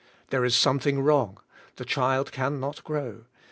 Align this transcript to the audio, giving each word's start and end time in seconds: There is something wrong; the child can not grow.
There 0.31 0.43
is 0.43 0.55
something 0.55 0.99
wrong; 1.01 1.37
the 1.75 1.85
child 1.85 2.31
can 2.31 2.59
not 2.59 2.83
grow. 2.83 3.25